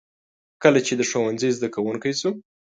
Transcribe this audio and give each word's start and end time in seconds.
کله 0.63 0.79
چې 0.87 0.93
د 0.95 1.01
ښوونځي 1.09 1.49
زده 1.57 1.67
کوونکی 1.75 2.13
شو. 2.19 2.31